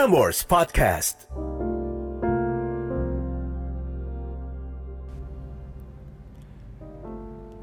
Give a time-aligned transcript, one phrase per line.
[0.00, 1.28] Prambors Podcast.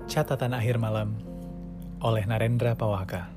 [0.06, 1.18] Catatan akhir malam
[1.98, 3.34] oleh Narendra Pawaka.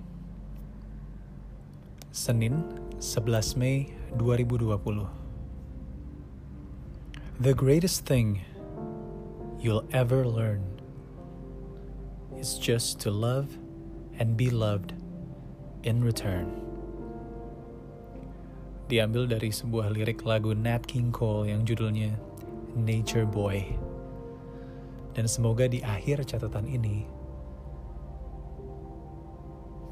[2.13, 2.61] Senin,
[3.01, 3.89] 11 Mei
[4.21, 5.09] 2020.
[7.41, 8.45] The greatest thing
[9.65, 10.61] you'll ever learn
[12.37, 13.57] is just to love
[14.21, 14.93] and be loved
[15.89, 16.70] in return.
[18.91, 22.11] Diambil dari sebuah lirik lagu Nat King Cole yang judulnya
[22.75, 23.63] Nature Boy.
[25.15, 27.07] Dan semoga di akhir catatan ini,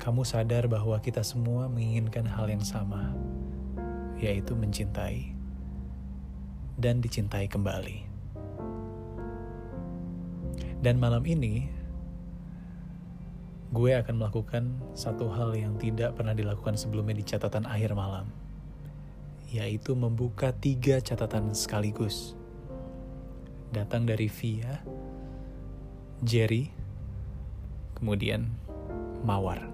[0.02, 3.14] kamu sadar bahwa kita semua menginginkan hal yang sama,
[4.18, 5.30] yaitu mencintai
[6.74, 8.02] dan dicintai kembali.
[10.82, 11.70] Dan malam ini,
[13.70, 18.26] gue akan melakukan satu hal yang tidak pernah dilakukan sebelumnya di catatan akhir malam,
[19.48, 22.36] yaitu membuka tiga catatan sekaligus.
[23.72, 24.80] Datang dari Via,
[26.20, 26.68] Jerry,
[27.96, 28.48] kemudian
[29.24, 29.64] Mawar.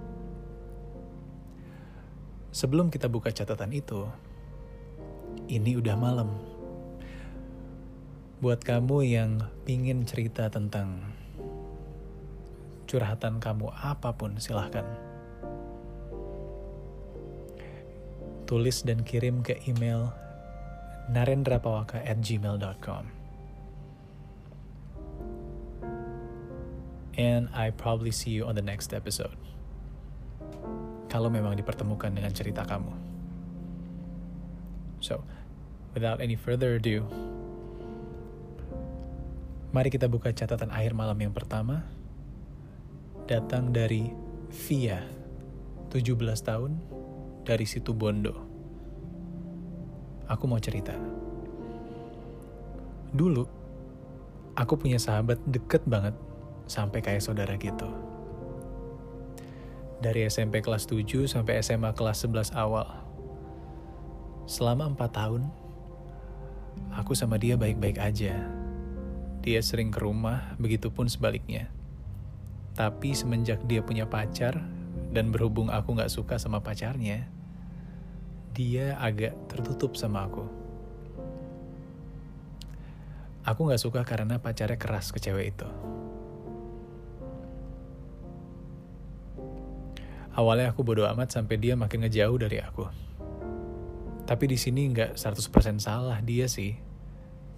[2.54, 4.06] Sebelum kita buka catatan itu,
[5.50, 6.30] ini udah malam.
[8.38, 11.02] Buat kamu yang pingin cerita tentang
[12.86, 15.13] curhatan kamu apa pun, silahkan.
[18.54, 20.14] Tulis dan kirim ke email
[21.10, 23.10] narendrapawaka at gmail.com.
[27.18, 29.34] And I probably see you on the next episode.
[31.10, 32.94] Kalau memang dipertemukan dengan cerita kamu.
[35.02, 35.26] So,
[35.98, 37.10] without any further ado,
[39.74, 41.82] mari kita buka catatan akhir malam yang pertama.
[43.26, 44.14] Datang dari
[44.70, 45.02] Via,
[45.90, 46.93] 17 tahun,
[47.44, 48.32] dari situ Bondo.
[50.24, 50.96] Aku mau cerita.
[53.12, 53.44] Dulu,
[54.56, 56.16] aku punya sahabat deket banget
[56.64, 57.86] sampai kayak saudara gitu.
[60.00, 62.88] Dari SMP kelas 7 sampai SMA kelas 11 awal.
[64.48, 65.42] Selama 4 tahun,
[66.96, 68.34] aku sama dia baik-baik aja.
[69.44, 71.68] Dia sering ke rumah, begitupun sebaliknya.
[72.74, 74.56] Tapi semenjak dia punya pacar,
[75.14, 77.30] dan berhubung aku gak suka sama pacarnya,
[78.54, 80.46] dia agak tertutup sama aku.
[83.44, 85.68] Aku gak suka karena pacarnya keras ke cewek itu.
[90.34, 92.90] Awalnya aku bodoh amat sampai dia makin ngejauh dari aku.
[94.24, 96.74] Tapi di sini nggak 100% salah dia sih.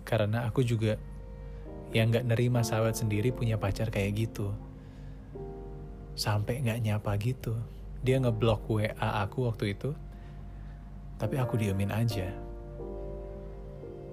[0.04, 1.00] Karena aku juga
[1.96, 4.52] yang nggak nerima sahabat sendiri punya pacar kayak gitu.
[6.18, 7.56] Sampai nggak nyapa gitu.
[8.04, 9.96] Dia ngeblok WA aku waktu itu.
[11.16, 12.28] Tapi aku diemin aja.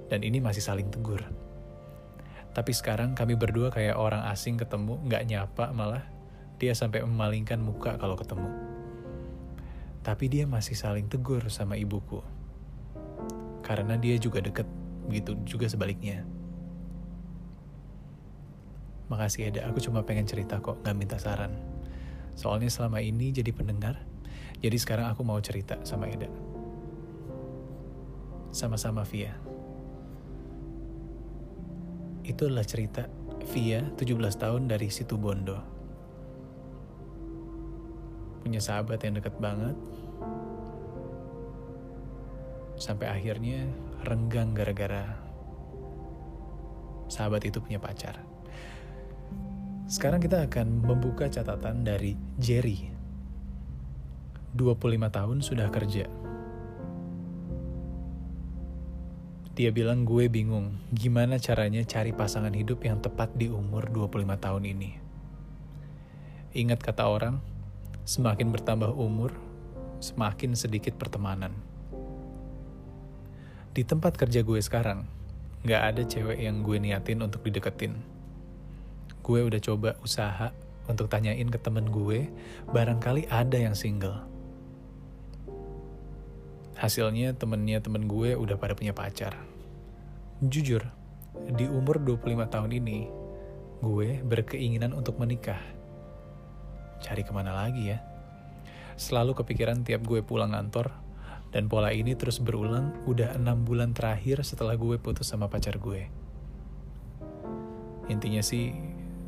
[0.08, 1.20] Dan ini masih saling tegur.
[2.54, 6.06] Tapi sekarang kami berdua kayak orang asing ketemu, nggak nyapa malah
[6.62, 8.48] dia sampai memalingkan muka kalau ketemu.
[10.06, 12.22] Tapi dia masih saling tegur sama ibuku.
[13.66, 14.70] Karena dia juga deket,
[15.10, 16.22] begitu juga sebaliknya.
[19.10, 21.52] Makasih Eda, aku cuma pengen cerita kok, gak minta saran.
[22.38, 24.00] Soalnya selama ini jadi pendengar,
[24.62, 26.53] jadi sekarang aku mau cerita sama Eda.
[28.54, 29.34] Sama-sama Via.
[32.24, 33.10] Itu adalah cerita
[33.52, 35.74] Via, 17 tahun dari situ Bondo
[38.44, 39.74] punya sahabat yang deket banget.
[42.76, 43.64] Sampai akhirnya
[44.04, 45.16] renggang gara-gara
[47.08, 48.20] sahabat itu punya pacar.
[49.88, 52.92] Sekarang kita akan membuka catatan dari Jerry.
[54.54, 54.78] 25
[55.10, 56.06] tahun sudah kerja.
[59.54, 64.64] Dia bilang gue bingung gimana caranya cari pasangan hidup yang tepat di umur 25 tahun
[64.66, 64.92] ini.
[66.54, 67.38] Ingat kata orang,
[68.04, 69.32] Semakin bertambah umur,
[70.04, 71.56] semakin sedikit pertemanan.
[73.72, 75.08] Di tempat kerja gue sekarang,
[75.64, 77.96] gak ada cewek yang gue niatin untuk dideketin.
[79.24, 80.52] Gue udah coba usaha
[80.92, 82.28] untuk tanyain ke temen gue,
[82.76, 84.33] barangkali ada yang single.
[86.84, 89.40] Hasilnya temennya temen gue udah pada punya pacar.
[90.44, 90.84] Jujur,
[91.56, 93.08] di umur 25 tahun ini,
[93.80, 95.64] gue berkeinginan untuk menikah
[97.00, 98.04] cari ke mana lagi ya?
[99.00, 100.92] Selalu kepikiran tiap gue pulang kantor,
[101.56, 106.12] dan pola ini terus berulang udah enam bulan terakhir setelah gue putus sama pacar gue.
[108.12, 108.76] Intinya sih,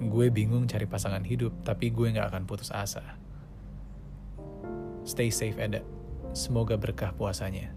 [0.03, 3.15] gue bingung cari pasangan hidup, tapi gue gak akan putus asa.
[5.07, 5.95] Stay safe, Eda.
[6.35, 7.71] Semoga berkah puasanya.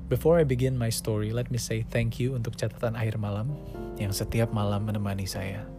[0.10, 3.54] Before I begin my story, let me say thank you untuk catatan akhir malam
[4.02, 5.70] yang setiap malam menemani saya.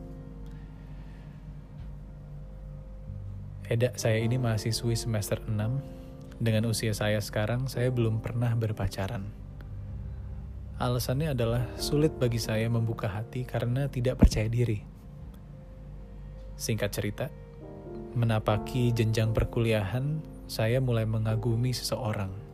[3.67, 6.38] Eda, saya ini mahasiswi semester 6.
[6.38, 9.26] Dengan usia saya sekarang, saya belum pernah berpacaran.
[10.79, 14.81] Alasannya adalah sulit bagi saya membuka hati karena tidak percaya diri.
[16.55, 17.26] Singkat cerita,
[18.12, 22.51] menapaki jenjang perkuliahan, saya mulai mengagumi seseorang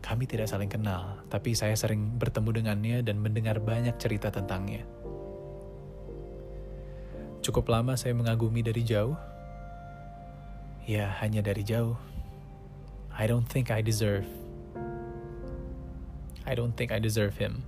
[0.00, 4.82] kami tidak saling kenal, tapi saya sering bertemu dengannya dan mendengar banyak cerita tentangnya.
[7.44, 9.16] Cukup lama saya mengagumi dari jauh.
[10.88, 11.96] Ya, hanya dari jauh.
[13.12, 14.24] I don't think I deserve.
[16.48, 17.62] I don't think I deserve him.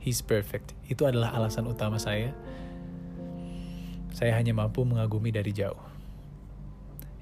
[0.00, 0.72] He's perfect.
[0.88, 2.32] Itu adalah alasan utama saya.
[4.16, 5.95] Saya hanya mampu mengagumi dari jauh.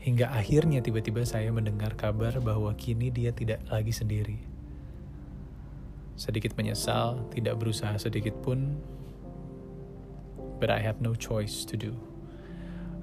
[0.05, 4.37] Hingga akhirnya tiba-tiba saya mendengar kabar bahwa kini dia tidak lagi sendiri.
[6.13, 8.77] Sedikit menyesal, tidak berusaha sedikit pun,
[10.61, 11.97] but I have no choice to do.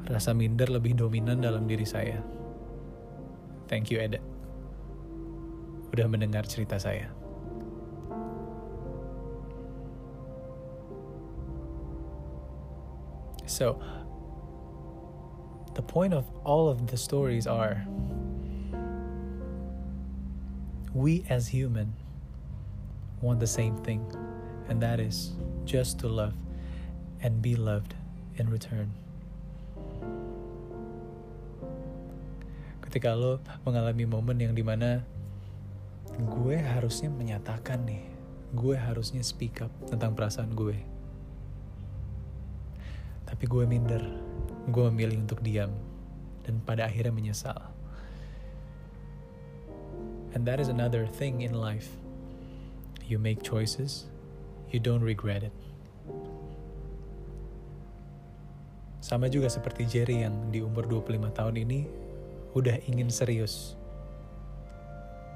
[0.06, 2.22] Rasa minder lebih dominan dalam diri saya.
[3.66, 4.22] Thank you, Eda.
[5.90, 7.10] Udah mendengar cerita saya.
[13.50, 13.82] So,
[15.82, 17.82] the point of all of the stories are
[20.94, 21.90] we as human
[23.26, 24.06] want the same thing
[24.70, 25.34] and that is
[25.66, 26.38] just to love
[27.26, 27.98] and be loved
[28.38, 28.94] in return.
[32.86, 35.02] Ketika lo mengalami momen yang di mana
[36.14, 38.06] gue harusnya menyatakan nih
[38.54, 40.78] gue harusnya speak up tentang perasaan gue.
[43.26, 44.31] Tapi gue minder
[44.70, 45.74] gue memilih untuk diam
[46.46, 47.58] dan pada akhirnya menyesal.
[50.38, 51.90] And that is another thing in life.
[53.04, 54.08] You make choices,
[54.70, 55.56] you don't regret it.
[59.02, 61.80] Sama juga seperti Jerry yang di umur 25 tahun ini
[62.56, 63.76] udah ingin serius.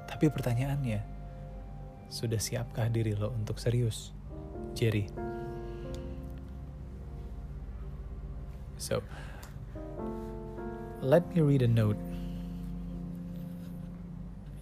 [0.08, 1.02] Tapi pertanyaannya,
[2.08, 4.14] sudah siapkah diri lo untuk serius?
[4.72, 5.35] Jerry.
[8.76, 9.00] So,
[11.00, 11.96] let me read a note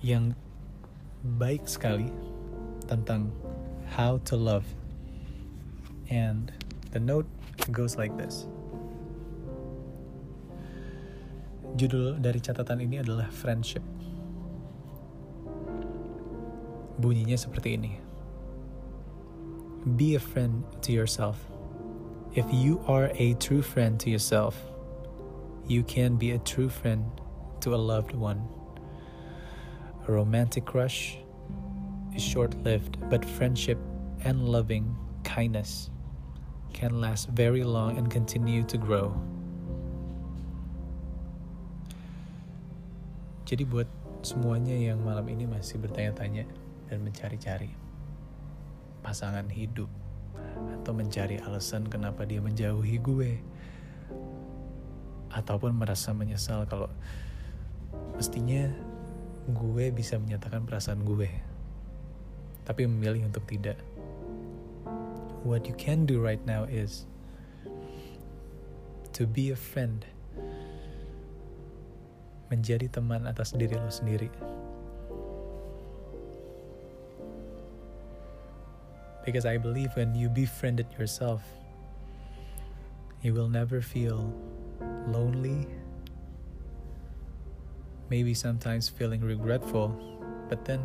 [0.04, 0.36] yang
[1.40, 2.12] baik sekali
[2.84, 3.32] tentang
[3.88, 4.68] how to love.
[6.12, 6.52] And
[6.92, 7.26] the note
[7.72, 8.44] goes like this.
[11.74, 13.82] Judul dari catatan ini adalah friendship.
[17.00, 17.92] Bunyinya seperti ini.
[19.98, 21.53] Be a friend to yourself.
[22.34, 24.58] If you are a true friend to yourself,
[25.70, 27.06] you can be a true friend
[27.62, 28.42] to a loved one.
[30.08, 31.14] A romantic crush
[32.10, 33.78] is short lived, but friendship
[34.26, 35.94] and loving kindness
[36.74, 39.14] can last very long and continue to grow.
[43.46, 43.86] Jadi buat
[44.26, 46.50] semuanya yang malam ini masih bertanya-tanya
[46.90, 47.70] dan mencari-cari
[49.06, 49.86] pasangan hidup
[50.84, 53.40] atau mencari alasan kenapa dia menjauhi gue.
[55.32, 56.92] Ataupun merasa menyesal kalau
[58.20, 58.68] mestinya
[59.48, 61.32] gue bisa menyatakan perasaan gue.
[62.68, 63.80] Tapi memilih untuk tidak.
[65.40, 67.08] What you can do right now is
[69.16, 70.04] to be a friend.
[72.52, 74.53] Menjadi teman atas diri lo sendiri
[79.24, 81.40] Because I believe when you befriended yourself,
[83.24, 84.28] you will never feel
[85.08, 85.64] lonely,
[88.12, 89.96] maybe sometimes feeling regretful,
[90.52, 90.84] but then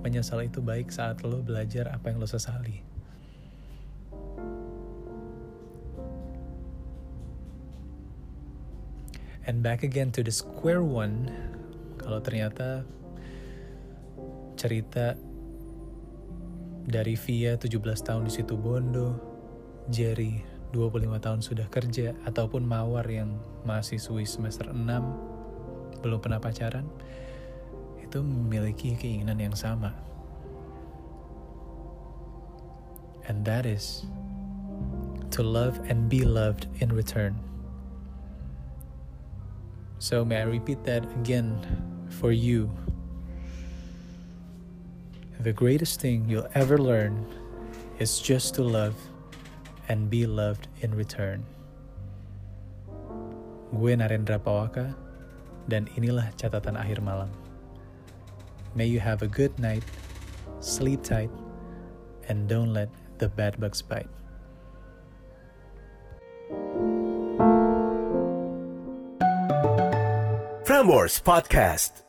[0.00, 2.80] menyesal itu baik saat lo belajar apa yang lo sesali.
[9.44, 11.28] And back again to the square one,
[11.98, 12.86] kalau ternyata
[14.54, 15.18] cerita
[16.86, 19.18] dari Via 17 tahun di situ Bondo,
[19.90, 20.42] Jerry
[20.74, 26.88] 25 tahun sudah kerja, ataupun Mawar yang masih mahasiswi semester 6 belum pernah pacaran,
[28.02, 29.94] itu memiliki keinginan yang sama.
[33.30, 34.02] And that is
[35.30, 37.38] to love and be loved in return.
[40.02, 41.62] So, may I repeat that again
[42.10, 42.66] for you?
[45.42, 47.26] The greatest thing you'll ever learn
[47.98, 48.94] is just to love
[49.88, 51.42] and be loved in return.
[53.74, 54.94] Gue Narendra Pawaka,
[55.66, 57.26] dan inilah catatan akhir malam.
[58.78, 59.82] May you have a good night,
[60.62, 61.34] sleep tight,
[62.30, 64.06] and don't let the bad bugs bite.
[70.62, 72.06] Frameworks Podcast.